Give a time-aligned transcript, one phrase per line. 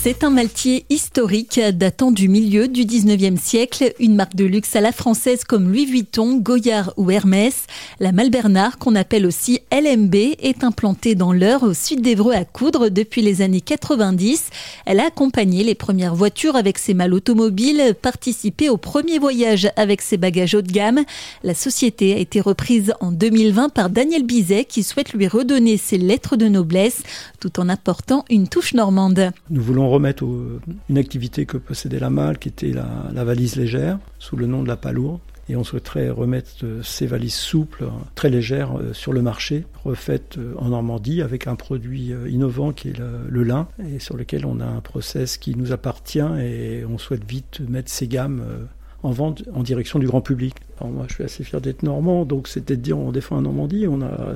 [0.00, 4.80] C'est un maltier historique datant du milieu du 19e siècle, une marque de luxe à
[4.80, 7.64] la française comme Louis Vuitton, Goyard ou Hermès.
[7.98, 12.90] La Malbernard, qu'on appelle aussi LMB, est implantée dans l'Eure au sud d'Evreux à Coudre
[12.90, 14.50] depuis les années 90.
[14.86, 20.00] Elle a accompagné les premières voitures avec ses malles automobiles, participé au premier voyage avec
[20.00, 21.00] ses bagages haut de gamme.
[21.42, 25.98] La société a été reprise en 2020 par Daniel Bizet qui souhaite lui redonner ses
[25.98, 27.02] lettres de noblesse
[27.40, 29.32] tout en apportant une touche normande.
[29.50, 30.24] Nous voulons remettre
[30.88, 34.68] une activité que possédait la malle, qui était la, valise légère, sous le nom de
[34.68, 35.20] la palourde.
[35.50, 40.36] Et on souhaiterait remettre euh, ces valises souples, très légères, euh, sur le marché, refaites
[40.36, 44.60] euh, en Normandie avec un produit innovant qui est le, lin, et sur lequel on
[44.60, 48.42] a un process qui nous appartient et on souhaite vite mettre ces gammes
[49.02, 50.54] en vente en direction du grand public.
[50.80, 53.86] Moi, je suis assez fier d'être normand, donc c'était de dire on défend en Normandie,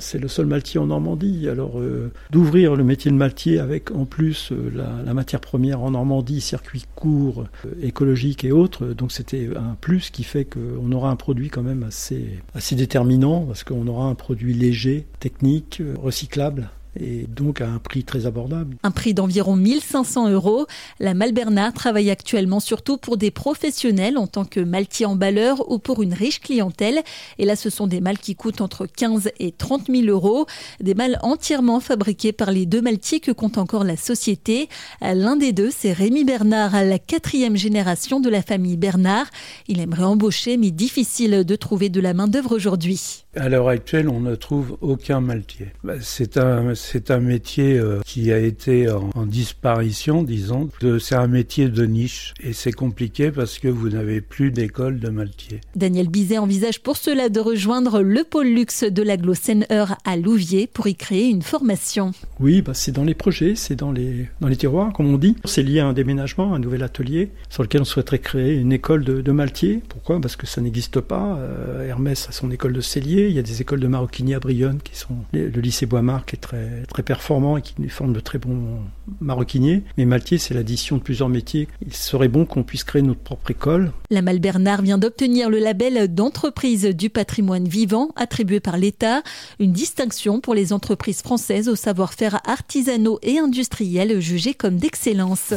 [0.00, 1.48] c'est le seul maltier en Normandie.
[1.48, 4.72] Alors euh, d'ouvrir le métier de maltier avec en plus euh,
[5.04, 10.10] la, matière première en Normandie, circuit court, euh, écologique et autres, donc c'était un plus
[10.10, 14.14] qui fait qu'on aura un produit quand même assez, assez déterminant parce qu'on aura un
[14.14, 18.76] produit léger, technique, recyclable et donc à un prix très abordable.
[18.82, 20.66] Un prix d'environ 1500 euros.
[21.00, 26.02] La Malbernard travaille actuellement surtout pour des professionnels en tant que maltier emballeur ou pour
[26.02, 27.02] une riche clientèle.
[27.38, 30.46] Et là, ce sont des malles qui coûtent entre 15 et 30 000 euros.
[30.80, 34.68] Des malles entièrement fabriquées par les deux maltiers que compte encore la société.
[35.00, 39.26] L'un des deux, c'est Rémi Bernard, la quatrième génération de la famille Bernard.
[39.68, 43.24] Il aimerait embaucher, mais difficile de trouver de la main-d'œuvre aujourd'hui.
[43.34, 45.68] À l'heure actuelle, on ne trouve aucun maltier.
[45.84, 50.68] Bah, c'est un c'est un métier euh, qui a été en, disparition, disons.
[51.00, 55.08] C'est un métier de niche et c'est compliqué parce que vous n'avez plus d'école de
[55.08, 55.60] maltier.
[55.76, 60.66] Daniel Bizet envisage pour cela de rejoindre le pôle luxe de l'agglo Seine-Heure à Louviers
[60.66, 62.12] pour y créer une formation.
[62.40, 65.36] Oui, bah c'est dans les projets, c'est dans les, dans les tiroirs, comme on dit.
[65.44, 69.04] C'est lié à un déménagement, un nouvel atelier sur lequel on souhaiterait créer une école
[69.04, 69.80] de, de maltier.
[69.88, 70.20] Pourquoi?
[70.20, 71.36] Parce que ça n'existe pas.
[71.38, 74.40] Euh, Hermès a son école de cellier, il y a des écoles de maroquinerie à
[74.40, 78.20] Brionne qui sont le lycée Boismarc qui est très très performant et qui forme de
[78.20, 78.80] très bons
[79.20, 79.82] maroquiniers.
[79.96, 81.68] Mais Maltier, c'est l'addition de plusieurs métiers.
[81.84, 83.92] Il serait bon qu'on puisse créer notre propre école.
[84.10, 89.22] La Malle Bernard vient d'obtenir le label d'entreprise du patrimoine vivant attribué par l'État,
[89.58, 95.54] une distinction pour les entreprises françaises au savoir-faire artisanaux et industriels jugées comme d'excellence.